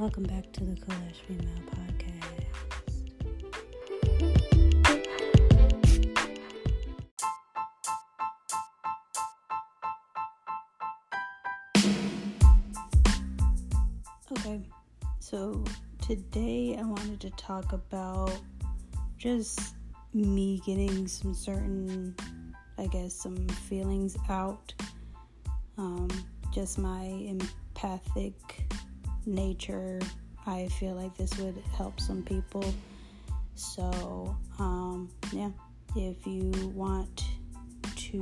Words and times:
Welcome 0.00 0.22
back 0.22 0.50
to 0.52 0.64
the 0.64 0.80
Cool 0.80 0.94
Ash 1.10 1.20
Female 1.28 1.60
Podcast. 1.68 2.24
Okay, 14.32 14.62
so 15.18 15.62
today 16.00 16.78
I 16.80 16.82
wanted 16.82 17.20
to 17.20 17.28
talk 17.32 17.74
about 17.74 18.40
just 19.18 19.74
me 20.14 20.62
getting 20.64 21.06
some 21.08 21.34
certain, 21.34 22.16
I 22.78 22.86
guess, 22.86 23.12
some 23.12 23.46
feelings 23.48 24.16
out. 24.30 24.72
Um, 25.76 26.08
just 26.54 26.78
my 26.78 27.02
empathic 27.04 28.64
nature. 29.26 30.00
I 30.46 30.68
feel 30.68 30.94
like 30.94 31.16
this 31.16 31.36
would 31.38 31.62
help 31.76 32.00
some 32.00 32.22
people. 32.22 32.64
So, 33.54 34.36
um, 34.58 35.10
yeah, 35.32 35.50
if 35.96 36.26
you 36.26 36.50
want 36.74 37.24
to 37.94 38.18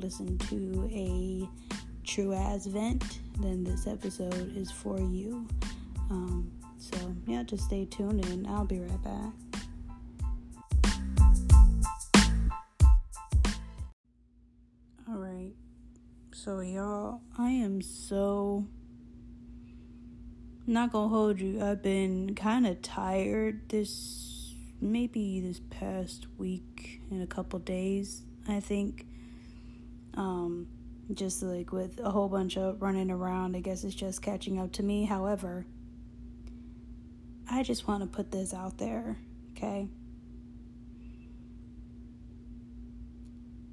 listen 0.00 0.38
to 0.38 0.88
a 0.92 1.48
true 2.06 2.32
as 2.32 2.66
vent, 2.66 3.20
then 3.40 3.64
this 3.64 3.86
episode 3.86 4.56
is 4.56 4.70
for 4.70 4.98
you. 5.00 5.46
Um, 6.10 6.50
so, 6.78 6.96
yeah, 7.26 7.42
just 7.42 7.64
stay 7.64 7.84
tuned 7.84 8.24
and 8.26 8.46
I'll 8.46 8.64
be 8.64 8.80
right 8.80 9.02
back. 9.02 9.32
All 15.08 15.18
right. 15.18 15.52
So, 16.32 16.60
y'all, 16.60 17.22
I 17.36 17.50
am 17.50 17.82
so 17.82 18.66
not 20.66 20.92
gonna 20.92 21.08
hold 21.08 21.40
you. 21.40 21.62
I've 21.62 21.82
been 21.82 22.34
kind 22.34 22.66
of 22.66 22.82
tired 22.82 23.68
this 23.68 24.54
maybe 24.80 25.40
this 25.40 25.60
past 25.70 26.26
week 26.38 27.00
and 27.10 27.22
a 27.22 27.26
couple 27.26 27.58
days. 27.58 28.22
I 28.48 28.60
think, 28.60 29.06
um, 30.14 30.66
just 31.14 31.42
like 31.42 31.72
with 31.72 32.00
a 32.00 32.10
whole 32.10 32.28
bunch 32.28 32.56
of 32.56 32.82
running 32.82 33.10
around. 33.10 33.56
I 33.56 33.60
guess 33.60 33.84
it's 33.84 33.94
just 33.94 34.22
catching 34.22 34.58
up 34.58 34.72
to 34.72 34.82
me. 34.82 35.04
However, 35.04 35.66
I 37.48 37.62
just 37.62 37.86
want 37.86 38.02
to 38.02 38.08
put 38.08 38.32
this 38.32 38.52
out 38.52 38.78
there, 38.78 39.16
okay? 39.52 39.88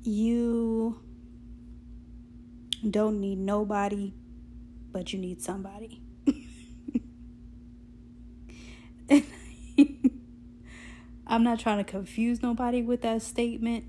You 0.03 0.99
don't 2.87 3.19
need 3.19 3.39
nobody, 3.39 4.13
but 4.91 5.11
you 5.11 5.17
need 5.17 5.41
somebody. 5.41 6.02
I'm 11.27 11.43
not 11.43 11.59
trying 11.59 11.77
to 11.77 11.83
confuse 11.83 12.41
nobody 12.41 12.81
with 12.81 13.01
that 13.01 13.21
statement, 13.21 13.85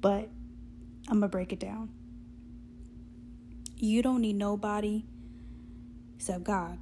but 0.00 0.28
I'm 1.08 1.20
going 1.20 1.22
to 1.22 1.28
break 1.28 1.52
it 1.52 1.60
down. 1.60 1.90
You 3.76 4.02
don't 4.02 4.20
need 4.22 4.36
nobody 4.36 5.04
except 6.16 6.44
God 6.44 6.78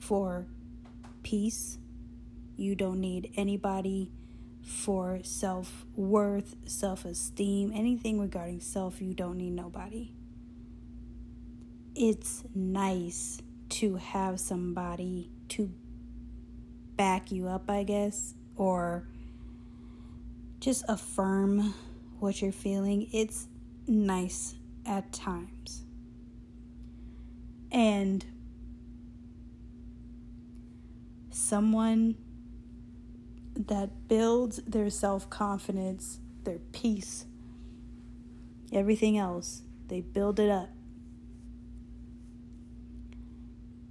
for 0.00 0.46
peace. 1.22 1.78
You 2.56 2.74
don't 2.74 3.00
need 3.00 3.32
anybody 3.36 4.10
for 4.62 5.20
self 5.22 5.86
worth, 5.94 6.56
self 6.66 7.04
esteem, 7.04 7.72
anything 7.74 8.18
regarding 8.18 8.60
self. 8.60 9.00
You 9.00 9.14
don't 9.14 9.38
need 9.38 9.52
nobody. 9.52 10.10
It's 11.94 12.44
nice 12.54 13.40
to 13.70 13.96
have 13.96 14.40
somebody 14.40 15.30
to 15.50 15.72
back 16.98 17.32
you 17.32 17.46
up, 17.48 17.70
I 17.70 17.84
guess, 17.84 18.34
or 18.56 19.06
just 20.60 20.84
affirm 20.88 21.72
what 22.18 22.42
you're 22.42 22.52
feeling. 22.52 23.08
It's 23.12 23.46
nice 23.86 24.56
at 24.84 25.10
times. 25.12 25.84
And 27.70 28.26
someone 31.30 32.16
that 33.54 34.08
builds 34.08 34.56
their 34.66 34.90
self 34.90 35.30
confidence, 35.30 36.18
their 36.42 36.58
peace, 36.72 37.26
everything 38.72 39.16
else, 39.16 39.62
they 39.86 40.00
build 40.00 40.40
it 40.40 40.50
up 40.50 40.68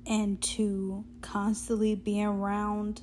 and 0.07 0.41
to 0.41 1.03
constantly 1.21 1.93
be 1.93 2.23
around 2.23 3.01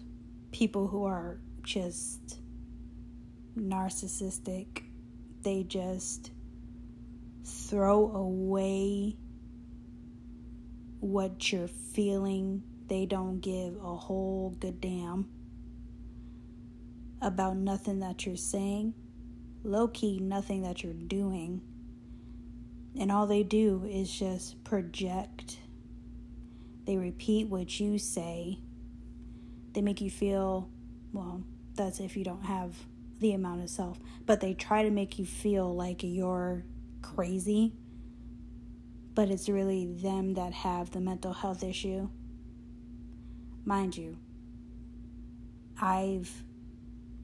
people 0.53 0.88
who 0.88 1.04
are 1.04 1.38
just 1.62 2.41
narcissistic. 3.59 4.82
They 5.43 5.64
just 5.64 6.31
throw 7.44 8.10
away 8.10 9.16
what 11.00 11.53
you're 11.53 11.69
feeling. 11.69 12.62
They 12.87 13.04
don't 13.04 13.41
give 13.41 13.76
a 13.76 13.97
whole 13.97 14.56
good 14.59 14.81
damn 14.81 15.28
about 17.20 17.56
nothing 17.56 18.00
that 18.00 18.25
you're 18.25 18.37
saying. 18.37 18.94
Low 19.62 19.88
key, 19.88 20.20
nothing 20.20 20.62
that 20.62 20.82
you're 20.82 20.94
doing. 20.94 21.60
And 22.98 23.12
all 23.12 23.26
they 23.26 23.43
do 23.43 23.84
is 23.91 24.10
just 24.10 24.62
project 24.64 25.59
they 26.84 26.96
repeat 26.96 27.48
what 27.48 27.80
you 27.80 27.98
say. 27.98 28.58
They 29.72 29.80
make 29.80 30.00
you 30.00 30.10
feel, 30.10 30.68
well, 31.12 31.42
that's 31.74 32.00
if 32.00 32.16
you 32.16 32.24
don't 32.24 32.44
have 32.44 32.74
the 33.20 33.32
amount 33.32 33.62
of 33.62 33.70
self, 33.70 33.98
but 34.26 34.40
they 34.40 34.54
try 34.54 34.82
to 34.82 34.90
make 34.90 35.18
you 35.18 35.24
feel 35.24 35.74
like 35.74 36.02
you're 36.02 36.64
crazy, 37.02 37.72
but 39.14 39.30
it's 39.30 39.48
really 39.48 39.86
them 39.86 40.34
that 40.34 40.52
have 40.52 40.90
the 40.90 41.00
mental 41.00 41.32
health 41.32 41.62
issue. 41.62 42.08
Mind 43.64 43.96
you, 43.96 44.18
I've, 45.80 46.30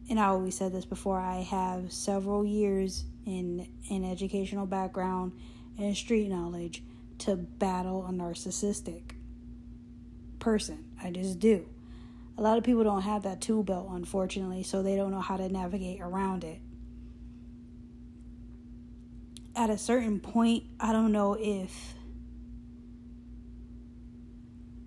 and 0.08 0.18
I 0.18 0.26
always 0.26 0.54
said 0.54 0.72
this 0.72 0.86
before, 0.86 1.18
I 1.18 1.42
have 1.42 1.92
several 1.92 2.44
years 2.44 3.04
in 3.26 3.68
an 3.90 4.04
educational 4.04 4.66
background 4.66 5.32
and 5.78 5.94
street 5.96 6.28
knowledge 6.28 6.82
to 7.18 7.36
battle 7.36 8.06
a 8.06 8.10
narcissistic 8.10 9.12
person. 10.40 10.84
I 11.02 11.10
just 11.10 11.38
do. 11.38 11.68
A 12.36 12.42
lot 12.42 12.58
of 12.58 12.64
people 12.64 12.82
don't 12.82 13.02
have 13.02 13.22
that 13.24 13.40
tool 13.40 13.62
belt, 13.62 13.88
unfortunately, 13.90 14.62
so 14.62 14.82
they 14.82 14.96
don't 14.96 15.10
know 15.10 15.20
how 15.20 15.36
to 15.36 15.48
navigate 15.48 16.00
around 16.00 16.42
it. 16.42 16.60
At 19.54 19.68
a 19.70 19.78
certain 19.78 20.20
point, 20.20 20.64
I 20.80 20.92
don't 20.92 21.12
know 21.12 21.36
if 21.38 21.94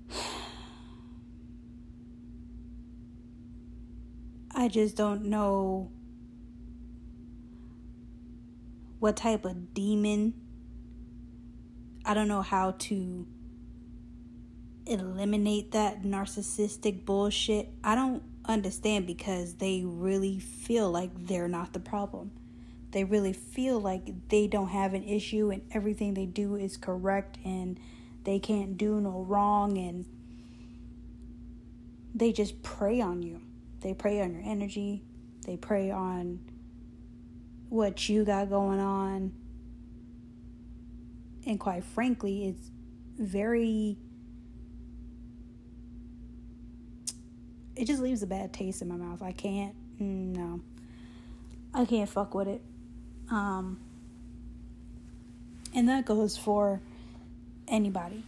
I 4.56 4.68
just 4.68 4.96
don't 4.96 5.25
know 5.25 5.91
what 9.00 9.16
type 9.18 9.46
of 9.46 9.74
demon. 9.74 10.34
I 12.06 12.14
don't 12.14 12.28
know 12.28 12.41
how 12.41 12.72
to 12.72 13.28
eliminate 14.86 15.72
that 15.72 16.04
narcissistic 16.04 17.06
bullshit, 17.06 17.70
I 17.84 17.96
don't 17.96 18.24
understand 18.46 19.08
because 19.08 19.56
they 19.56 19.84
really 19.86 20.40
feel 20.40 20.92
like 20.92 21.12
they're 21.28 21.48
not 21.48 21.74
the 21.74 21.80
problem. 21.80 22.32
They 22.92 23.04
really 23.04 23.34
feel 23.34 23.80
like 23.80 24.30
they 24.30 24.47
don't 24.47 24.68
have 24.68 24.94
an 24.94 25.03
issue 25.03 25.50
and 25.50 25.64
everything 25.72 26.14
they 26.14 26.26
do 26.26 26.56
is 26.56 26.78
correct 26.78 27.38
and 27.44 27.80
they 28.24 28.40
can't 28.40 28.78
do 28.78 29.02
no 29.02 29.26
wrong 29.28 29.78
and 29.78 30.06
they 32.14 32.32
just 32.32 32.62
prey 32.62 33.02
on 33.02 33.24
you. 33.24 33.41
They 33.82 33.94
prey 33.94 34.22
on 34.22 34.34
your 34.34 34.44
energy. 34.46 35.03
They 35.46 35.58
prey 35.58 35.90
on 35.91 36.40
what 37.70 38.08
you 38.08 38.24
got 38.24 38.50
going 38.50 38.79
on. 38.79 39.34
And 41.46 41.59
quite 41.59 41.84
frankly, 41.84 42.47
it's 42.47 42.70
very 43.18 43.97
it 47.75 47.85
just 47.85 48.02
leaves 48.02 48.23
a 48.23 48.28
bad 48.28 48.53
taste 48.53 48.81
in 48.81 48.87
my 48.87 48.96
mouth. 48.96 49.22
I 49.22 49.31
can't, 49.31 49.75
mm, 49.99 50.35
no, 50.35 50.61
I 51.73 51.85
can't 51.85 52.09
fuck 52.09 52.34
with 52.34 52.47
it. 52.47 52.61
Um, 53.29 53.79
and 55.73 55.90
that 55.90 56.05
goes 56.05 56.37
for 56.37 56.81
anybody. 57.67 58.23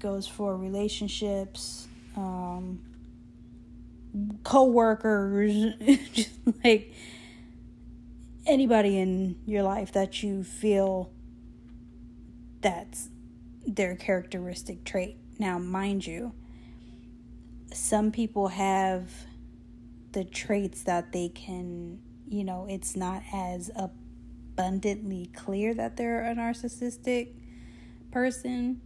Goes 0.00 0.26
for 0.26 0.56
relationships, 0.56 1.88
um, 2.16 2.80
co-workers, 4.44 5.74
just 6.12 6.30
like 6.64 6.92
anybody 8.46 8.98
in 8.98 9.36
your 9.46 9.62
life 9.62 9.92
that 9.92 10.22
you 10.22 10.44
feel 10.44 11.10
that's 12.60 13.08
their 13.66 13.96
characteristic 13.96 14.84
trait. 14.84 15.16
Now, 15.38 15.58
mind 15.58 16.06
you, 16.06 16.32
some 17.72 18.12
people 18.12 18.48
have 18.48 19.10
the 20.12 20.24
traits 20.24 20.82
that 20.84 21.12
they 21.12 21.28
can, 21.28 22.00
you 22.28 22.44
know, 22.44 22.66
it's 22.68 22.96
not 22.96 23.22
as 23.32 23.70
abundantly 23.76 25.30
clear 25.34 25.74
that 25.74 25.96
they're 25.96 26.24
a 26.24 26.34
narcissistic 26.34 27.34
person. 28.10 28.80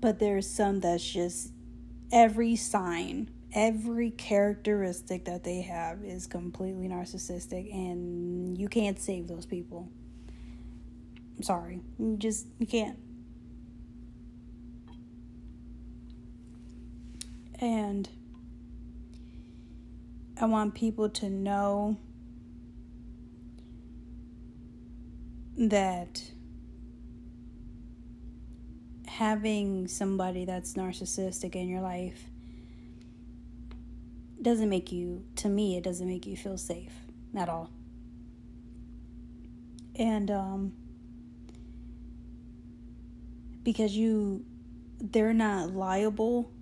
But 0.00 0.20
there's 0.20 0.48
some 0.48 0.78
that's 0.80 1.04
just 1.04 1.52
every 2.12 2.54
sign, 2.54 3.30
every 3.52 4.10
characteristic 4.10 5.24
that 5.24 5.42
they 5.42 5.62
have 5.62 6.04
is 6.04 6.28
completely 6.28 6.86
narcissistic, 6.88 7.72
and 7.72 8.56
you 8.56 8.68
can't 8.68 9.00
save 9.00 9.26
those 9.26 9.46
people. 9.46 9.88
I'm 11.36 11.42
sorry. 11.42 11.80
You 11.98 12.16
just, 12.16 12.46
you 12.58 12.66
can't. 12.66 12.98
And 17.58 18.08
I 20.40 20.44
want 20.44 20.74
people 20.74 21.08
to 21.08 21.28
know 21.28 21.96
that 25.56 26.22
having 29.06 29.88
somebody 29.88 30.44
that's 30.44 30.74
narcissistic 30.74 31.56
in 31.56 31.68
your 31.68 31.80
life 31.80 32.22
doesn't 34.40 34.68
make 34.68 34.92
you, 34.92 35.24
to 35.34 35.48
me, 35.48 35.76
it 35.76 35.82
doesn't 35.82 36.06
make 36.06 36.24
you 36.26 36.36
feel 36.36 36.56
safe 36.56 36.92
at 37.36 37.48
all. 37.48 37.70
And, 39.96 40.30
um, 40.30 40.72
because 43.64 43.96
you, 43.96 44.44
they're 45.00 45.34
not 45.34 45.70
liable 45.72 46.52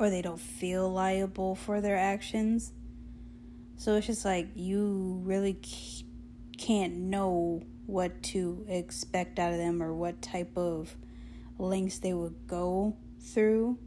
or 0.00 0.08
they 0.08 0.22
don't 0.22 0.40
feel 0.40 0.90
liable 0.90 1.54
for 1.54 1.82
their 1.82 1.96
actions. 1.96 2.72
So 3.76 3.96
it's 3.96 4.06
just 4.06 4.24
like 4.24 4.48
you 4.54 5.20
really 5.24 5.60
can't 6.56 6.94
know 6.96 7.62
what 7.84 8.22
to 8.22 8.64
expect 8.66 9.38
out 9.38 9.52
of 9.52 9.58
them 9.58 9.82
or 9.82 9.92
what 9.92 10.22
type 10.22 10.56
of 10.56 10.96
lengths 11.58 11.98
they 11.98 12.14
would 12.14 12.46
go 12.46 12.96
through 13.20 13.78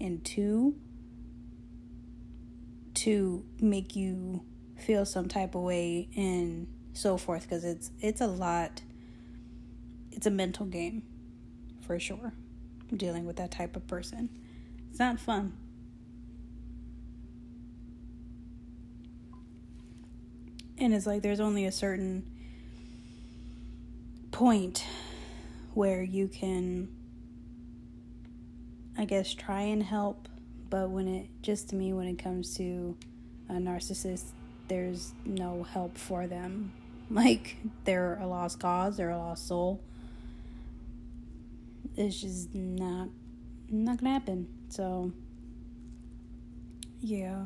and 0.00 0.24
to 0.24 0.76
to 2.94 3.44
make 3.60 3.96
you 3.96 4.44
feel 4.76 5.04
some 5.04 5.26
type 5.26 5.54
of 5.56 5.62
way 5.62 6.08
and 6.16 6.68
so 6.92 7.16
forth. 7.16 7.42
Because 7.42 7.64
it's 7.64 7.90
it's 8.00 8.20
a 8.20 8.26
lot. 8.28 8.82
It's 10.12 10.26
a 10.26 10.30
mental 10.30 10.66
game 10.66 11.02
for 11.80 11.98
sure 11.98 12.32
dealing 12.94 13.24
with 13.24 13.36
that 13.36 13.50
type 13.50 13.74
of 13.74 13.86
person 13.88 14.28
not 15.00 15.18
fun. 15.18 15.54
And 20.78 20.94
it's 20.94 21.06
like 21.06 21.22
there's 21.22 21.40
only 21.40 21.64
a 21.64 21.72
certain 21.72 22.24
point 24.30 24.84
where 25.74 26.02
you 26.02 26.28
can, 26.28 26.88
I 28.96 29.06
guess, 29.06 29.34
try 29.34 29.62
and 29.62 29.82
help. 29.82 30.28
But 30.68 30.90
when 30.90 31.08
it, 31.08 31.28
just 31.42 31.70
to 31.70 31.76
me, 31.76 31.92
when 31.92 32.06
it 32.06 32.18
comes 32.18 32.56
to 32.58 32.96
a 33.48 33.54
narcissist, 33.54 34.26
there's 34.68 35.12
no 35.24 35.64
help 35.64 35.98
for 35.98 36.26
them. 36.28 36.72
Like 37.12 37.56
they're 37.82 38.20
a 38.22 38.26
lost 38.28 38.60
cause, 38.60 38.96
they're 38.96 39.10
a 39.10 39.18
lost 39.18 39.48
soul. 39.48 39.80
It's 41.96 42.20
just 42.20 42.54
not 42.54 43.08
not 43.70 43.98
gonna 43.98 44.12
happen. 44.12 44.48
So, 44.68 45.12
yeah. 47.00 47.44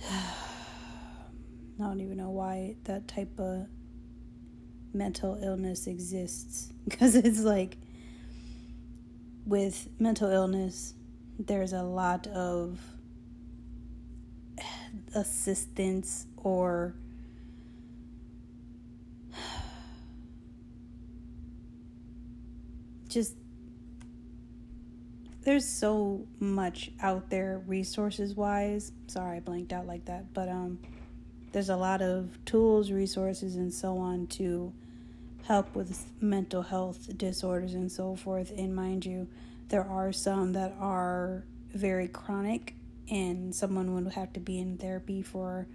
I 0.10 1.82
don't 1.82 2.00
even 2.00 2.16
know 2.16 2.30
why 2.30 2.76
that 2.84 3.06
type 3.06 3.38
of 3.38 3.66
mental 4.92 5.38
illness 5.42 5.86
exists 5.86 6.72
because 6.88 7.14
it's 7.14 7.40
like 7.40 7.76
with 9.44 9.88
mental 9.98 10.30
illness 10.30 10.94
there's 11.38 11.74
a 11.74 11.82
lot 11.82 12.26
of 12.28 12.80
assistance 15.14 16.26
or 16.36 16.94
just 23.08 23.34
there's 25.42 25.68
so 25.68 26.26
much 26.40 26.90
out 27.00 27.30
there 27.30 27.62
resources 27.66 28.34
wise. 28.34 28.90
Sorry, 29.06 29.36
I 29.36 29.40
blanked 29.40 29.72
out 29.72 29.86
like 29.86 30.06
that, 30.06 30.32
but 30.34 30.48
um 30.48 30.78
there's 31.52 31.68
a 31.70 31.76
lot 31.76 32.02
of 32.02 32.38
tools, 32.44 32.90
resources 32.90 33.56
and 33.56 33.72
so 33.72 33.96
on 33.96 34.26
to 34.26 34.72
help 35.44 35.74
with 35.74 36.04
mental 36.20 36.62
health 36.62 37.16
disorders 37.16 37.74
and 37.74 37.90
so 37.90 38.16
forth. 38.16 38.52
And 38.56 38.74
mind 38.74 39.06
you, 39.06 39.28
there 39.68 39.84
are 39.84 40.12
some 40.12 40.52
that 40.54 40.74
are 40.80 41.44
very 41.72 42.08
chronic 42.08 42.74
and 43.08 43.54
someone 43.54 43.94
would 43.94 44.12
have 44.12 44.32
to 44.32 44.40
be 44.40 44.58
in 44.58 44.76
therapy 44.76 45.22
for 45.22 45.66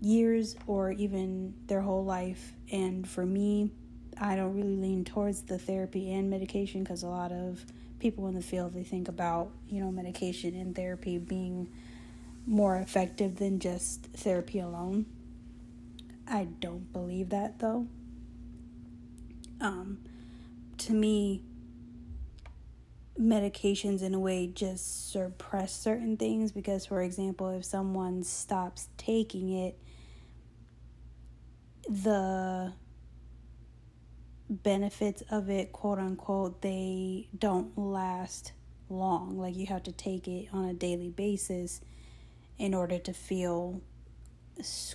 years 0.00 0.56
or 0.66 0.90
even 0.92 1.54
their 1.66 1.80
whole 1.80 2.04
life. 2.04 2.52
And 2.70 3.08
for 3.08 3.24
me, 3.24 3.70
I 4.20 4.36
don't 4.36 4.54
really 4.54 4.76
lean 4.76 5.04
towards 5.04 5.42
the 5.42 5.58
therapy 5.58 6.12
and 6.12 6.28
medication 6.28 6.82
because 6.82 7.02
a 7.02 7.08
lot 7.08 7.32
of 7.32 7.64
people 7.98 8.28
in 8.28 8.34
the 8.34 8.42
field 8.42 8.74
they 8.74 8.84
think 8.84 9.08
about 9.08 9.50
you 9.68 9.80
know 9.80 9.90
medication 9.90 10.54
and 10.54 10.74
therapy 10.74 11.18
being 11.18 11.68
more 12.46 12.76
effective 12.76 13.36
than 13.36 13.58
just 13.60 14.04
therapy 14.14 14.58
alone. 14.58 15.06
I 16.26 16.44
don't 16.44 16.92
believe 16.92 17.30
that 17.30 17.58
though. 17.58 17.86
Um 19.60 19.98
to 20.78 20.92
me 20.92 21.42
medications 23.20 24.00
in 24.00 24.14
a 24.14 24.18
way 24.18 24.46
just 24.46 25.10
suppress 25.10 25.72
certain 25.72 26.16
things 26.16 26.52
because 26.52 26.86
for 26.86 27.02
example 27.02 27.48
if 27.50 27.64
someone 27.64 28.22
stops 28.22 28.88
taking 28.96 29.50
it 29.50 29.76
the 31.88 32.72
benefits 34.48 35.22
of 35.30 35.50
it, 35.50 35.72
quote 35.72 35.98
unquote, 35.98 36.62
they 36.62 37.28
don't 37.36 37.76
last 37.76 38.52
long. 38.88 39.38
Like 39.38 39.56
you 39.56 39.66
have 39.66 39.82
to 39.84 39.92
take 39.92 40.26
it 40.28 40.48
on 40.52 40.64
a 40.64 40.74
daily 40.74 41.10
basis 41.10 41.80
in 42.58 42.74
order 42.74 42.98
to 42.98 43.12
feel 43.12 43.80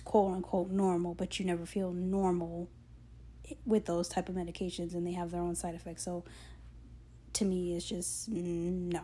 quote 0.04 0.34
unquote 0.34 0.70
normal, 0.70 1.14
but 1.14 1.38
you 1.38 1.46
never 1.46 1.64
feel 1.64 1.92
normal 1.92 2.68
with 3.64 3.86
those 3.86 4.08
type 4.08 4.28
of 4.28 4.34
medications 4.34 4.94
and 4.94 5.06
they 5.06 5.12
have 5.12 5.30
their 5.30 5.40
own 5.40 5.54
side 5.54 5.74
effects. 5.74 6.02
So 6.04 6.24
to 7.34 7.44
me 7.44 7.76
it's 7.76 7.86
just 7.86 8.28
no. 8.28 9.02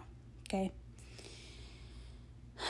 Okay? 0.49 0.73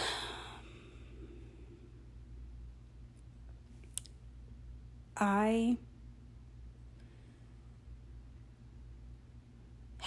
I 5.17 5.77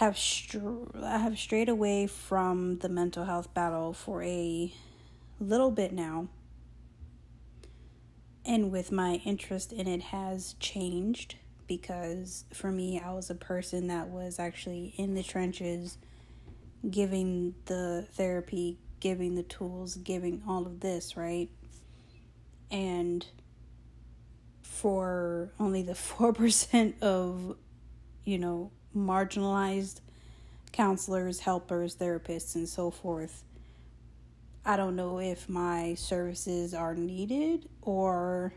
have 0.04 0.18
str- 0.18 0.86
I 1.02 1.18
have 1.18 1.38
strayed 1.38 1.70
away 1.70 2.08
from 2.08 2.80
the 2.80 2.90
mental 2.90 3.26
health 3.26 3.54
battle 3.54 3.94
for 3.94 4.22
a 4.24 4.74
little 5.40 5.72
bit 5.72 5.94
now. 5.94 6.28
And 8.46 8.72
with 8.72 8.92
my 8.92 9.22
interest 9.26 9.72
in 9.72 9.88
it 9.88 10.02
has 10.02 10.56
changed 10.60 11.36
because 11.68 12.44
for 12.54 12.72
me 12.72 13.00
I 13.00 13.14
was 13.14 13.30
a 13.30 13.36
person 13.36 13.88
that 13.88 14.10
was 14.10 14.40
actually 14.40 14.94
in 14.98 15.14
the 15.16 15.24
trenches 15.24 15.98
giving 16.90 17.56
the 17.66 18.06
therapy, 18.12 18.78
giving 19.00 19.36
the 19.36 19.44
tools, 19.44 19.96
giving 19.96 20.44
all 20.46 20.66
of 20.66 20.82
this, 20.82 21.16
right? 21.16 21.50
And 22.70 23.26
for 24.62 25.52
only 25.60 25.82
the 25.82 25.94
4% 25.94 27.02
of 27.02 27.56
you 28.26 28.38
know 28.38 28.72
marginalized 28.96 30.02
counselors, 30.72 31.40
helpers, 31.40 31.96
therapists, 31.96 32.56
and 32.56 32.68
so 32.68 32.92
forth. 32.92 33.44
I 34.66 34.78
don't 34.78 34.96
know 34.96 35.20
if 35.20 35.50
my 35.50 35.94
services 35.96 36.74
are 36.74 36.96
needed 36.96 37.68
or 37.82 38.54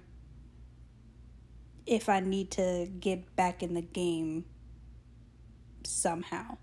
if 1.84 2.08
I 2.08 2.20
need 2.20 2.50
to 2.52 2.88
get 3.00 3.34
back 3.36 3.62
in 3.62 3.74
the 3.74 3.82
game 3.82 4.44
somehow. 5.84 6.56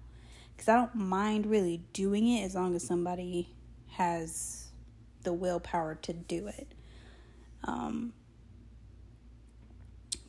Because 0.56 0.70
I 0.70 0.75
don't 0.75 0.96
mind 0.96 1.46
really 1.46 1.84
doing 1.94 2.27
it 2.27 2.44
as 2.44 2.56
long 2.56 2.75
as 2.75 2.84
somebody 2.84 3.50
has 3.92 4.68
the 5.24 5.34
willpower 5.34 5.96
to 5.96 6.13
do 6.13 6.48
it. 6.48 6.68
Um, 7.63 8.13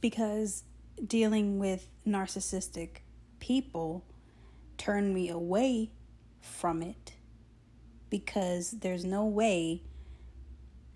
because 0.01 0.65
dealing 1.05 1.59
with 1.59 1.89
narcissistic 2.07 2.99
people 3.45 4.03
turn 4.79 5.13
me 5.13 5.29
away 5.29 5.91
from 6.41 6.81
it 6.81 7.13
because 8.09 8.71
there's 8.71 9.05
no 9.05 9.27
way 9.27 9.83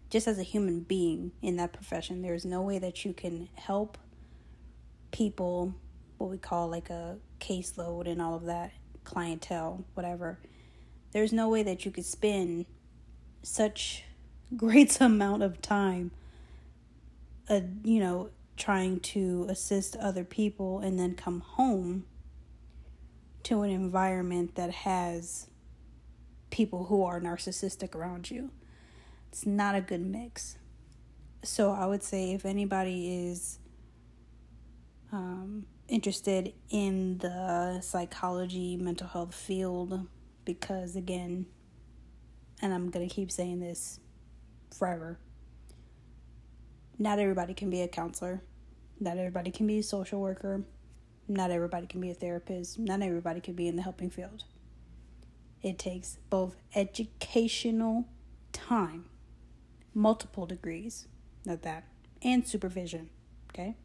just 0.09 0.27
as 0.27 0.39
a 0.39 0.43
human 0.43 0.81
being 0.81 1.31
in 1.43 1.57
that 1.57 1.75
profession 1.75 2.23
there's 2.23 2.47
no 2.47 2.63
way 2.63 2.79
that 2.79 3.05
you 3.05 3.13
can 3.13 3.51
help 3.55 3.99
people 5.11 5.75
what 6.17 6.31
we 6.31 6.39
call 6.39 6.69
like 6.69 6.89
a 6.89 7.19
caseload 7.39 8.11
and 8.11 8.23
all 8.23 8.35
of 8.35 8.47
that 8.47 8.73
clientele 9.05 9.85
whatever. 9.93 10.39
There's 11.13 11.35
no 11.35 11.51
way 11.51 11.63
that 11.65 11.85
you 11.85 11.91
could 11.91 12.07
spend 12.07 12.65
such 13.43 14.05
great 14.57 15.03
amount 15.03 15.43
of 15.43 15.61
time 15.61 16.13
uh, 17.51 17.61
you 17.85 18.01
know 18.01 18.31
trying 18.57 19.01
to 19.01 19.45
assist 19.51 19.97
other 19.97 20.25
people 20.25 20.79
and 20.79 20.99
then 20.99 21.15
come 21.15 21.41
home 21.41 22.07
to 23.45 23.63
an 23.63 23.71
environment 23.71 24.55
that 24.57 24.71
has 24.71 25.49
people 26.51 26.87
who 26.87 27.03
are 27.05 27.21
narcissistic 27.21 27.95
around 27.95 28.31
you. 28.31 28.51
It's 29.31 29.47
not 29.47 29.75
a 29.75 29.81
good 29.81 30.05
mix. 30.05 30.57
So 31.45 31.71
I 31.71 31.87
would 31.87 32.03
say 32.03 32.33
if 32.33 32.45
anybody 32.45 33.29
is 33.29 33.59
um, 35.13 35.67
interested 35.89 36.53
in 36.71 37.19
the 37.19 37.81
psychology, 37.81 38.77
mental 38.77 39.07
health 39.07 39.35
field, 39.35 40.07
because 40.45 40.97
again, 40.97 41.47
and 42.61 42.75
I'm 42.75 42.91
going 42.91 43.09
to 43.09 43.15
keep 43.15 43.31
saying 43.31 43.61
this 43.61 44.01
forever, 44.77 45.19
not 46.99 47.19
everybody 47.19 47.55
can 47.55 47.71
be 47.71 47.83
a 47.83 47.89
counselor, 47.89 48.43
not 48.99 49.17
everybody 49.17 49.51
can 49.51 49.67
be 49.67 49.79
a 49.79 49.83
social 49.83 50.21
worker, 50.21 50.65
not 51.29 51.51
everybody 51.51 51.87
can 51.87 52.01
be 52.01 52.11
a 52.11 52.15
therapist, 52.15 52.79
not 52.79 53.03
everybody 53.03 53.41
can 53.41 53.55
be 53.55 53.69
in 53.69 53.77
the 53.77 53.83
helping 53.83 54.11
field. 54.11 54.45
It 55.63 55.79
takes 55.79 56.19
both 56.31 56.57
educational 56.75 58.07
time, 58.53 59.07
multiple 59.95 60.47
degrees, 60.47 61.07
not 61.45 61.63
that, 61.63 61.85
and 62.23 62.47
supervision. 62.47 63.11
Okay? 63.53 63.77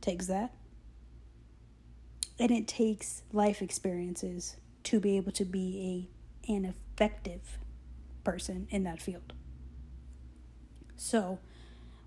Takes 0.00 0.26
that. 0.26 0.52
And 2.38 2.50
it 2.50 2.68
takes 2.68 3.22
life 3.32 3.62
experiences 3.62 4.56
to 4.84 5.00
be 5.00 5.16
able 5.16 5.32
to 5.32 5.44
be 5.44 6.08
a 6.48 6.52
an 6.52 6.64
effective 6.64 7.58
person 8.24 8.66
in 8.70 8.84
that 8.84 9.02
field. 9.02 9.34
So, 10.96 11.40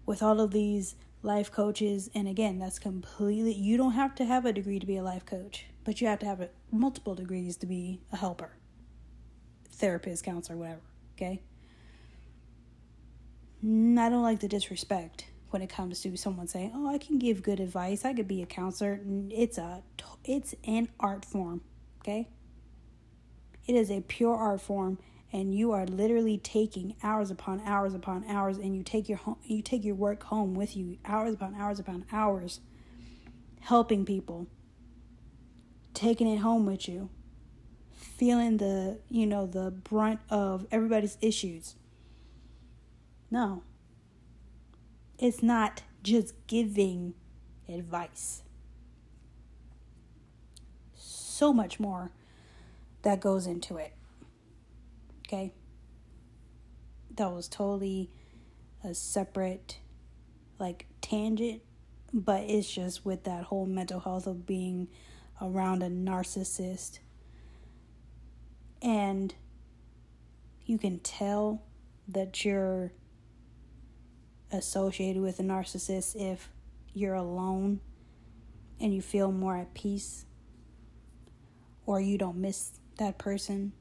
with 0.06 0.24
all 0.24 0.42
of 0.42 0.52
these 0.52 0.96
life 1.24 1.52
coaches, 1.52 2.10
and 2.16 2.28
again, 2.28 2.60
that's 2.60 2.80
completely, 2.80 3.54
you 3.54 3.78
don't 3.78 3.94
have 3.94 4.16
to 4.16 4.26
have 4.26 4.46
a 4.46 4.54
degree 4.54 4.80
to 4.80 4.86
be 4.86 4.98
a 4.98 5.04
life 5.04 5.26
coach, 5.26 5.66
but 5.84 6.02
you 6.02 6.08
have 6.08 6.20
to 6.20 6.26
have 6.26 6.50
multiple 6.72 7.16
degrees 7.16 7.58
to 7.58 7.66
be 7.66 8.02
a 8.12 8.18
helper, 8.18 8.52
therapist, 9.70 10.24
counselor, 10.24 10.58
whatever, 10.58 10.82
okay? 11.16 11.42
Mm, 13.64 13.98
I 14.00 14.10
don't 14.10 14.24
like 14.24 14.40
the 14.40 14.48
disrespect 14.48 15.26
when 15.52 15.62
it 15.62 15.70
comes 15.70 16.02
to 16.02 16.18
someone 16.18 16.48
saying, 16.48 16.72
"Oh, 16.74 16.88
I 16.88 16.98
can 16.98 17.20
give 17.20 17.44
good 17.44 17.60
advice. 17.60 18.06
I 18.06 18.14
could 18.14 18.28
be 18.28 18.42
a 18.42 18.46
counselor." 18.46 19.02
It's 19.30 19.58
a 19.58 19.84
it's 20.24 20.56
an 20.66 20.90
art 21.00 21.26
form, 21.26 21.62
okay? 22.00 22.30
It 23.68 23.76
is 23.76 23.92
a 23.92 24.02
pure 24.02 24.36
art 24.36 24.62
form 24.62 24.98
and 25.34 25.56
you 25.56 25.72
are 25.72 25.86
literally 25.86 26.38
taking 26.38 26.96
hours 27.04 27.32
upon 27.32 27.62
hours 27.66 27.94
upon 27.94 28.26
hours 28.28 28.58
and 28.58 28.76
you 28.76 28.84
take 28.84 29.08
your 29.08 29.18
home 29.18 29.38
you 29.44 29.62
take 29.62 29.84
your 29.84 29.96
work 29.96 30.24
home 30.24 30.54
with 30.54 30.76
you 30.76 30.98
hours 31.06 31.34
upon 31.34 31.56
hours 31.56 31.80
upon 31.80 32.06
hours 32.12 32.60
helping 33.62 34.06
people 34.06 34.48
taking 35.94 36.28
it 36.28 36.38
home 36.38 36.66
with 36.66 36.88
you 36.88 37.10
feeling 38.02 38.58
the 38.58 39.00
you 39.10 39.26
know 39.26 39.46
the 39.46 39.72
brunt 39.72 40.20
of 40.30 40.66
everybody's 40.72 41.18
issues. 41.22 41.76
No. 43.30 43.64
It's 45.18 45.44
not 45.44 45.84
just 46.04 46.34
giving 46.48 47.14
advice. 47.70 48.42
So 50.96 51.54
much 51.54 51.80
more 51.80 52.12
that 53.04 53.20
goes 53.20 53.48
into 53.48 53.78
it 53.78 53.94
okay? 55.32 55.54
That 57.16 57.32
was 57.32 57.48
totally 57.48 58.10
a 58.84 58.94
separate, 58.94 59.80
like, 60.60 60.88
tangent, 61.02 61.62
but 62.14 62.42
it's 62.42 62.72
just 62.72 63.06
with 63.06 63.24
that 63.24 63.44
whole 63.46 63.66
mental 63.66 64.00
health 64.00 64.28
of 64.28 64.46
being 64.46 64.88
around 65.42 65.84
a 65.84 65.90
narcissist. 65.90 67.00
And 68.82 69.34
you 70.66 70.78
can 70.78 71.00
tell 71.00 71.64
that 72.08 72.44
you're 72.44 72.92
associated 74.52 75.22
with 75.22 75.40
a 75.40 75.44
narcissist 75.44 76.16
if 76.16 76.50
you're 76.94 77.14
alone 77.14 77.80
and 78.80 78.94
you 78.94 79.02
feel 79.02 79.32
more 79.32 79.56
at 79.56 79.74
peace 79.74 80.26
or 81.86 82.02
you 82.02 82.18
don't 82.18 82.38
miss 82.38 82.72
that 82.98 83.18
person 83.18 83.72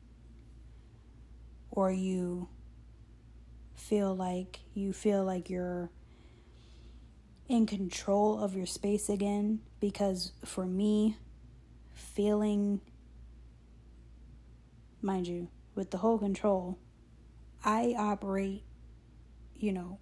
or 1.71 1.91
you 1.91 2.49
feel 3.75 4.15
like 4.15 4.61
you 4.75 4.93
feel 4.93 5.25
like 5.25 5.49
you're 5.49 5.91
in 7.49 7.67
control 7.67 8.39
of 8.39 8.55
your 8.55 8.67
space 8.67 9.09
again. 9.09 9.61
Because 9.81 10.33
for 10.45 10.67
me 10.67 11.17
feeling 11.95 12.81
mind 15.03 15.27
you 15.27 15.49
with 15.75 15.91
the 15.91 15.99
whole 15.99 16.19
control 16.19 16.79
i 17.65 17.95
operate 17.97 18.63
you 19.57 19.73
know 19.73 19.99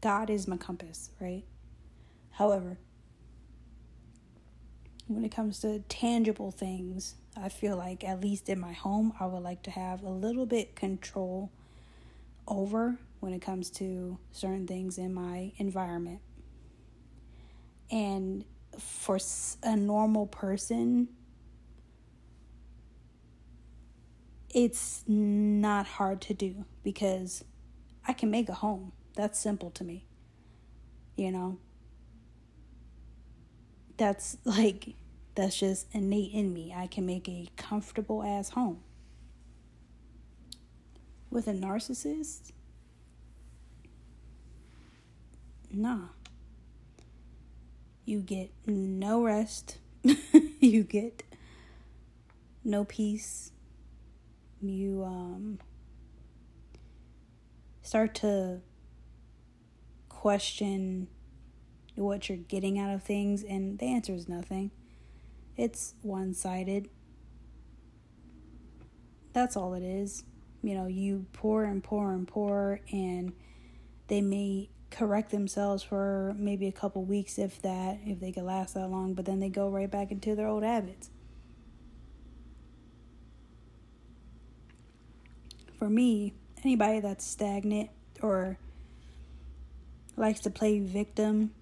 god 0.00 0.30
is 0.30 0.48
my 0.48 0.56
compass 0.56 1.10
right? 1.20 1.44
However 2.32 2.78
when 5.06 5.24
it 5.24 5.30
comes 5.30 5.60
to 5.60 5.80
tangible 5.88 6.50
things 6.50 7.16
I 7.36 7.48
feel 7.48 7.76
like, 7.76 8.04
at 8.04 8.20
least 8.20 8.48
in 8.48 8.58
my 8.58 8.72
home, 8.72 9.12
I 9.20 9.26
would 9.26 9.42
like 9.42 9.62
to 9.62 9.70
have 9.70 10.02
a 10.02 10.10
little 10.10 10.46
bit 10.46 10.74
control 10.74 11.50
over 12.46 12.98
when 13.20 13.32
it 13.32 13.40
comes 13.40 13.70
to 13.70 14.18
certain 14.32 14.66
things 14.66 14.98
in 14.98 15.14
my 15.14 15.52
environment. 15.56 16.20
And 17.90 18.44
for 18.78 19.18
a 19.62 19.76
normal 19.76 20.26
person, 20.26 21.08
it's 24.52 25.04
not 25.06 25.86
hard 25.86 26.20
to 26.22 26.34
do 26.34 26.64
because 26.82 27.44
I 28.06 28.12
can 28.12 28.30
make 28.30 28.48
a 28.48 28.54
home. 28.54 28.92
That's 29.14 29.38
simple 29.38 29.70
to 29.72 29.84
me. 29.84 30.04
You 31.16 31.30
know? 31.30 31.58
That's 33.96 34.38
like 34.44 34.94
that's 35.34 35.58
just 35.58 35.86
innate 35.92 36.32
in 36.32 36.52
me. 36.52 36.74
I 36.76 36.86
can 36.86 37.06
make 37.06 37.28
a 37.28 37.48
comfortable 37.56 38.22
ass 38.22 38.50
home. 38.50 38.80
With 41.30 41.46
a 41.46 41.52
narcissist, 41.52 42.50
nah. 45.72 46.08
You 48.04 48.20
get 48.20 48.50
no 48.66 49.22
rest. 49.22 49.78
you 50.60 50.82
get 50.82 51.22
no 52.64 52.84
peace. 52.84 53.52
You 54.60 55.04
um 55.04 55.60
start 57.82 58.14
to 58.16 58.60
question 60.08 61.08
what 61.94 62.28
you're 62.28 62.38
getting 62.38 62.78
out 62.78 62.94
of 62.94 63.02
things 63.02 63.42
and 63.42 63.78
the 63.78 63.86
answer 63.86 64.12
is 64.12 64.28
nothing 64.28 64.70
it's 65.60 65.94
one 66.00 66.32
sided. 66.32 66.88
That's 69.34 69.58
all 69.58 69.74
it 69.74 69.82
is. 69.82 70.24
You 70.62 70.74
know, 70.74 70.86
you 70.86 71.26
pour 71.34 71.64
and 71.64 71.84
pour 71.84 72.12
and 72.12 72.26
pour, 72.26 72.80
and 72.90 73.34
they 74.08 74.22
may 74.22 74.70
correct 74.90 75.30
themselves 75.30 75.82
for 75.82 76.34
maybe 76.38 76.66
a 76.66 76.72
couple 76.72 77.04
weeks, 77.04 77.38
if 77.38 77.60
that, 77.60 77.98
if 78.06 78.20
they 78.20 78.32
could 78.32 78.44
last 78.44 78.72
that 78.72 78.88
long, 78.88 79.12
but 79.12 79.26
then 79.26 79.38
they 79.38 79.50
go 79.50 79.68
right 79.68 79.90
back 79.90 80.10
into 80.10 80.34
their 80.34 80.48
old 80.48 80.62
habits. 80.62 81.10
For 85.78 85.90
me, 85.90 86.32
anybody 86.64 87.00
that's 87.00 87.24
stagnant 87.24 87.90
or 88.22 88.58
likes 90.16 90.40
to 90.40 90.50
play 90.50 90.80
victim, 90.80 91.52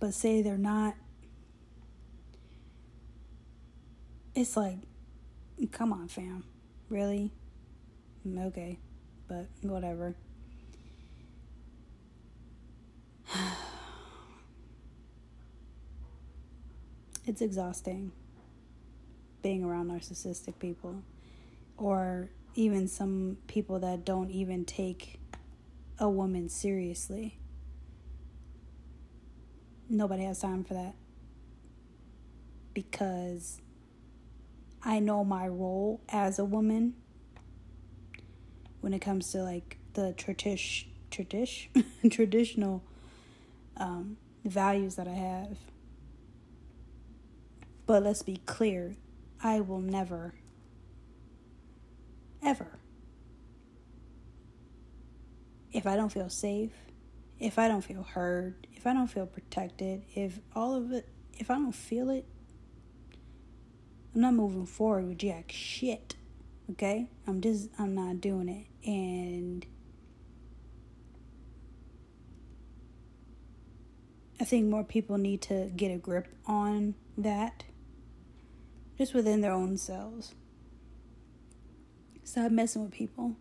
but 0.00 0.14
say 0.14 0.40
they're 0.40 0.56
not, 0.56 0.94
it's 4.34 4.56
like, 4.56 4.78
come 5.70 5.92
on, 5.92 6.08
fam. 6.08 6.44
Really? 6.88 7.30
Okay, 8.38 8.78
but 9.28 9.46
whatever. 9.62 10.14
it's 17.26 17.40
exhausting. 17.40 18.12
being 19.42 19.64
around 19.64 19.90
narcissistic 19.90 20.58
people 20.60 21.02
or 21.76 22.28
even 22.54 22.86
some 22.86 23.38
people 23.46 23.78
that 23.80 24.04
don't 24.04 24.30
even 24.30 24.64
take 24.64 25.18
a 25.98 26.08
woman 26.08 26.48
seriously. 26.48 27.38
Nobody 29.88 30.24
has 30.24 30.40
time 30.40 30.62
for 30.64 30.74
that. 30.74 30.94
Because 32.74 33.61
I 34.84 34.98
know 34.98 35.24
my 35.24 35.46
role 35.46 36.00
as 36.08 36.38
a 36.38 36.44
woman 36.44 36.94
when 38.80 38.92
it 38.92 39.00
comes 39.00 39.30
to 39.32 39.42
like 39.42 39.78
the 39.94 40.14
tradish 40.16 40.86
tradish 41.10 41.68
traditional 42.10 42.82
um, 43.76 44.16
values 44.44 44.96
that 44.96 45.06
I 45.06 45.14
have. 45.14 45.58
But 47.86 48.02
let's 48.02 48.22
be 48.22 48.38
clear, 48.46 48.96
I 49.42 49.60
will 49.60 49.80
never 49.80 50.34
ever 52.44 52.78
if 55.72 55.86
I 55.86 55.96
don't 55.96 56.12
feel 56.12 56.28
safe, 56.28 56.72
if 57.40 57.58
I 57.58 57.68
don't 57.68 57.82
feel 57.82 58.02
heard, 58.02 58.66
if 58.74 58.86
I 58.86 58.92
don't 58.92 59.06
feel 59.06 59.26
protected, 59.26 60.04
if 60.14 60.38
all 60.54 60.74
of 60.74 60.92
it, 60.92 61.08
if 61.38 61.50
I 61.50 61.54
don't 61.54 61.72
feel 61.72 62.10
it, 62.10 62.26
I'm 64.14 64.20
not 64.20 64.34
moving 64.34 64.66
forward 64.66 65.08
with 65.08 65.18
jack 65.18 65.50
shit. 65.52 66.16
Okay? 66.70 67.08
I'm 67.26 67.40
just, 67.40 67.68
I'm 67.78 67.94
not 67.94 68.20
doing 68.20 68.48
it. 68.48 68.66
And 68.88 69.64
I 74.40 74.44
think 74.44 74.66
more 74.68 74.84
people 74.84 75.18
need 75.18 75.40
to 75.42 75.70
get 75.76 75.92
a 75.92 75.98
grip 75.98 76.28
on 76.46 76.94
that 77.16 77.64
just 78.98 79.14
within 79.14 79.40
their 79.40 79.52
own 79.52 79.76
selves. 79.76 80.34
Stop 82.24 82.52
messing 82.52 82.82
with 82.82 82.92
people. 82.92 83.36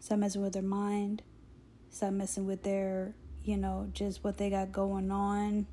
Stop 0.00 0.18
messing 0.18 0.42
with 0.42 0.52
their 0.52 0.62
mind. 0.62 1.22
Stop 1.90 2.12
messing 2.12 2.46
with 2.46 2.62
their, 2.62 3.14
you 3.44 3.56
know, 3.56 3.88
just 3.92 4.22
what 4.22 4.38
they 4.38 4.50
got 4.50 4.72
going 4.72 5.10
on. 5.10 5.66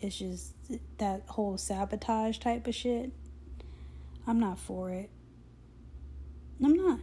It's 0.00 0.18
just 0.18 0.52
that 0.98 1.22
whole 1.26 1.56
sabotage 1.56 2.38
type 2.38 2.66
of 2.66 2.74
shit. 2.74 3.12
I'm 4.26 4.38
not 4.40 4.58
for 4.58 4.90
it. 4.90 5.10
I'm 6.62 6.74
not. 6.74 7.00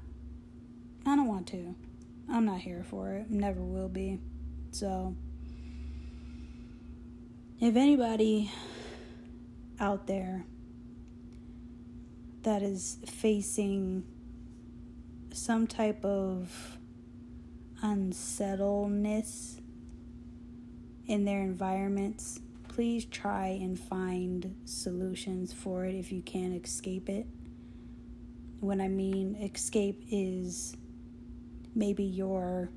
I 1.05 1.15
don't 1.15 1.27
want 1.27 1.47
to. 1.47 1.75
I'm 2.29 2.45
not 2.45 2.62
here 2.62 2.83
for 2.83 3.13
it. 3.13 3.29
Never 3.29 3.62
will 3.62 3.89
be. 3.89 4.19
So, 4.71 5.15
if 7.59 7.75
anybody 7.75 8.51
out 9.79 10.07
there 10.07 10.45
that 12.43 12.62
is 12.62 12.97
facing 13.05 14.03
some 15.33 15.67
type 15.67 16.03
of 16.03 16.77
unsettledness 17.81 19.59
in 21.07 21.25
their 21.25 21.41
environments, 21.41 22.39
please 22.73 23.05
try 23.05 23.47
and 23.47 23.79
find 23.79 24.55
solutions 24.65 25.53
for 25.53 25.85
it 25.85 25.93
if 25.93 26.11
you 26.11 26.23
can't 26.23 26.53
escape 26.65 27.07
it. 27.07 27.27
When 28.61 28.81
I 28.81 28.87
mean 28.87 29.35
escape 29.35 30.03
is 30.09 30.75
maybe 31.75 32.03
you're 32.03 32.69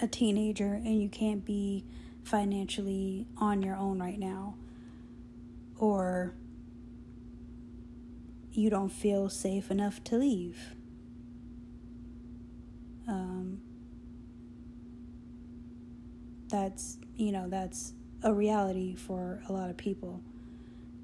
a 0.00 0.06
teenager 0.06 0.72
and 0.72 1.02
you 1.02 1.10
can't 1.10 1.44
be 1.44 1.84
financially 2.24 3.26
on 3.36 3.60
your 3.60 3.76
own 3.76 4.00
right 4.00 4.18
now, 4.18 4.54
or 5.76 6.34
you 8.50 8.70
don't 8.70 8.88
feel 8.88 9.28
safe 9.28 9.70
enough 9.70 10.02
to 10.04 10.16
leave. 10.16 10.74
Um, 13.06 13.60
that's, 16.48 16.96
you 17.16 17.30
know, 17.30 17.48
that's 17.50 17.92
a 18.22 18.32
reality 18.32 18.94
for 18.94 19.42
a 19.48 19.52
lot 19.52 19.70
of 19.70 19.76
people. 19.76 20.20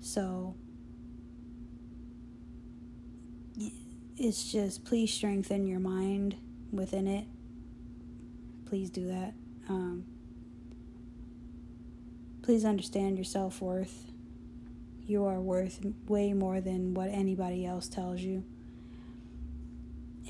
So 0.01 0.55
it's 4.17 4.51
just 4.51 4.85
please 4.85 5.13
strengthen 5.13 5.67
your 5.67 5.81
mind 5.81 6.37
within 6.71 7.07
it. 7.07 7.27
Please 8.67 8.91
do 8.91 9.07
that. 9.09 9.35
Um, 9.69 10.05
please 12.43 12.65
understand 12.65 13.17
your 13.17 13.25
self 13.25 13.61
worth 13.61 14.13
you 15.07 15.25
are 15.25 15.41
worth 15.41 15.81
way 16.07 16.33
more 16.33 16.61
than 16.61 16.95
what 16.95 17.09
anybody 17.11 17.67
else 17.67 17.89
tells 17.89 18.21
you. 18.21 18.45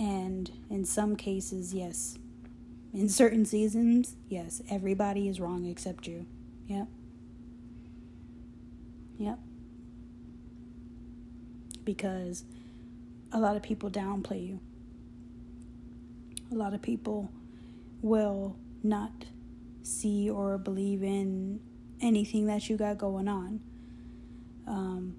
And 0.00 0.50
in 0.70 0.84
some 0.84 1.16
cases, 1.16 1.74
yes. 1.74 2.18
In 2.92 3.08
certain 3.08 3.44
seasons, 3.44 4.16
yes, 4.28 4.62
everybody 4.70 5.28
is 5.28 5.40
wrong 5.40 5.66
except 5.66 6.06
you. 6.06 6.26
Yep. 6.68 6.88
Yep. 9.18 9.38
Because 11.84 12.44
a 13.32 13.38
lot 13.38 13.56
of 13.56 13.62
people 13.62 13.90
downplay 13.90 14.48
you. 14.48 14.60
A 16.50 16.54
lot 16.54 16.74
of 16.74 16.82
people 16.82 17.30
will 18.00 18.56
not 18.82 19.26
see 19.82 20.28
or 20.30 20.58
believe 20.58 21.02
in 21.02 21.60
anything 22.00 22.46
that 22.46 22.68
you 22.68 22.76
got 22.76 22.98
going 22.98 23.28
on 23.28 23.60
um, 24.66 25.16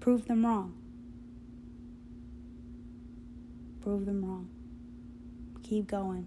prove 0.00 0.26
them 0.26 0.44
wrong. 0.44 0.74
Prove 3.80 4.06
them 4.06 4.24
wrong. 4.24 4.48
Keep 5.62 5.88
going, 5.88 6.26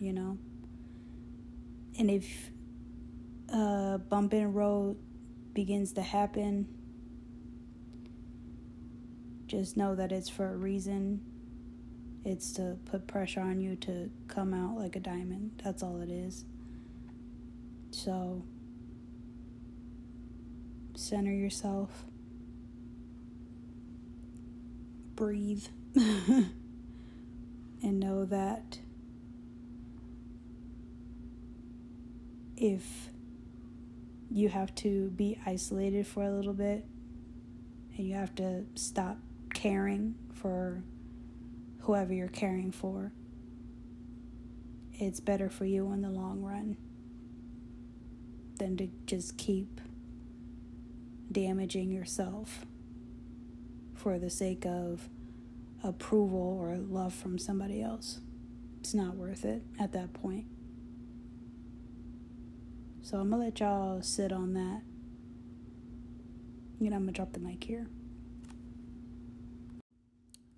you 0.00 0.12
know. 0.12 0.38
And 1.98 2.10
if 2.10 2.50
a 3.48 4.00
bump 4.08 4.34
in 4.34 4.52
road 4.52 4.96
begins 5.52 5.92
to 5.92 6.02
happen, 6.02 6.66
just 9.46 9.76
know 9.76 9.94
that 9.94 10.10
it's 10.10 10.28
for 10.28 10.52
a 10.52 10.56
reason. 10.56 11.20
It's 12.24 12.52
to 12.52 12.78
put 12.86 13.06
pressure 13.06 13.40
on 13.40 13.60
you 13.60 13.76
to 13.76 14.10
come 14.28 14.54
out 14.54 14.76
like 14.76 14.96
a 14.96 15.00
diamond. 15.00 15.60
That's 15.62 15.82
all 15.82 16.00
it 16.00 16.10
is. 16.10 16.44
So, 17.90 18.42
center 20.96 21.32
yourself, 21.32 22.06
breathe, 25.14 25.66
and 25.94 26.50
know 27.82 28.24
that 28.24 28.78
if 32.56 33.08
you 34.30 34.48
have 34.48 34.74
to 34.74 35.10
be 35.10 35.38
isolated 35.46 36.06
for 36.06 36.22
a 36.22 36.30
little 36.30 36.52
bit 36.52 36.84
and 37.96 38.06
you 38.06 38.14
have 38.14 38.34
to 38.34 38.64
stop 38.74 39.18
caring 39.52 40.14
for 40.32 40.82
whoever 41.80 42.12
you're 42.12 42.28
caring 42.28 42.72
for, 42.72 43.12
it's 44.94 45.20
better 45.20 45.48
for 45.48 45.64
you 45.64 45.92
in 45.92 46.02
the 46.02 46.10
long 46.10 46.42
run 46.42 46.76
than 48.58 48.76
to 48.76 48.88
just 49.06 49.36
keep 49.36 49.80
damaging 51.30 51.90
yourself 51.90 52.64
for 53.94 54.18
the 54.18 54.30
sake 54.30 54.64
of 54.64 55.08
approval 55.82 56.58
or 56.60 56.76
love 56.76 57.12
from 57.12 57.38
somebody 57.38 57.82
else. 57.82 58.20
It's 58.80 58.94
not 58.94 59.16
worth 59.16 59.44
it 59.44 59.62
at 59.78 59.92
that 59.92 60.12
point. 60.12 60.46
So 63.04 63.18
I'm 63.18 63.28
gonna 63.28 63.44
let 63.44 63.60
y'all 63.60 64.00
sit 64.00 64.32
on 64.32 64.54
that. 64.54 64.80
Know, 66.80 66.96
I'm 66.96 67.02
gonna 67.02 67.12
drop 67.12 67.34
the 67.34 67.38
mic 67.38 67.62
here. 67.62 67.86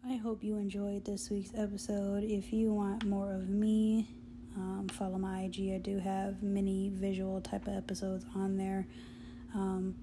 I 0.08 0.14
hope 0.14 0.44
you 0.44 0.56
enjoyed 0.56 1.04
this 1.04 1.28
week's 1.28 1.50
episode. 1.56 2.22
If 2.22 2.52
you 2.52 2.72
want 2.72 3.04
more 3.04 3.32
of 3.32 3.48
me, 3.48 4.08
um, 4.54 4.86
follow 4.92 5.18
my 5.18 5.42
IG. 5.42 5.72
I 5.74 5.78
do 5.78 5.98
have 5.98 6.40
many 6.40 6.92
visual 6.94 7.40
type 7.40 7.66
of 7.66 7.74
episodes 7.74 8.24
on 8.36 8.56
there. 8.56 8.86
Um, 9.52 9.96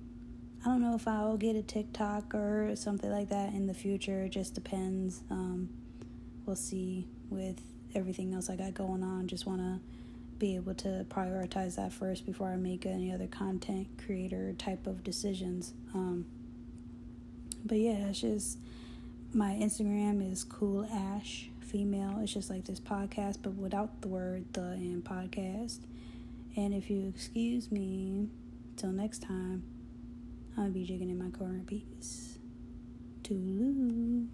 I 0.63 0.65
don't 0.65 0.82
know 0.82 0.95
if 0.95 1.08
I'll 1.08 1.38
get 1.38 1.56
a 1.56 1.63
TikTok 1.63 2.36
or 2.36 2.75
something 2.75 3.10
like 3.10 3.29
that 3.29 3.53
in 3.53 3.67
the 3.67 3.73
future. 3.73 4.23
It 4.23 4.32
just 4.32 4.53
depends. 4.53 5.21
Um, 5.32 5.69
we'll 6.45 6.58
see 6.58 7.08
with 7.29 7.62
everything 7.95 8.34
else 8.34 8.49
I 8.49 8.58
got 8.58 8.73
going 8.73 9.01
on. 9.01 9.27
Just 9.27 9.45
want 9.45 9.62
to 9.62 9.79
be 10.43 10.58
able 10.58 10.73
to 10.73 11.06
prioritize 11.10 11.77
that 11.77 11.93
first 11.93 12.25
before 12.25 12.49
I 12.49 12.58
make 12.58 12.86
any 12.86 13.13
other 13.13 13.27
content 13.27 13.88
creator 14.03 14.51
type 14.58 14.88
of 14.88 15.01
decisions. 15.01 15.73
Um, 15.93 16.25
but 17.63 17.77
yeah, 17.77 18.10
it's 18.10 18.19
just 18.19 18.58
my 19.34 19.51
Instagram 19.51 20.29
is 20.29 20.43
cool 20.43 20.86
ash 20.91 21.47
female. 21.62 22.19
It's 22.21 22.34
just 22.34 22.49
like 22.49 22.65
this 22.65 22.82
podcast, 22.82 23.38
but 23.41 23.53
without 23.53 24.01
the 24.01 24.10
word 24.10 24.43
the 24.51 24.62
and 24.62 25.01
podcast. 25.01 25.79
And 26.58 26.73
if 26.73 26.89
you 26.89 27.08
excuse 27.08 27.71
me, 27.71 28.27
till 28.75 28.91
next 28.91 29.19
time. 29.19 29.63
I'll 30.58 30.69
be 30.69 30.84
jigging 30.84 31.10
in 31.10 31.17
my 31.17 31.29
corner. 31.29 31.62
Peace. 31.65 32.38
Toodaloo. 33.23 34.27